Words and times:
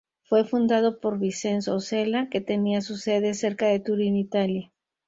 Fue 0.23 0.45
fundado 0.45 0.99
por 0.99 1.19
Vicenzo 1.19 1.75
Osella, 1.75 2.27
que 2.31 2.41
tenía 2.41 2.81
su 2.81 2.95
sede 2.97 3.35
cerca 3.35 3.67
de 3.67 3.81
Turín, 3.81 4.15
Italia. 4.15 4.71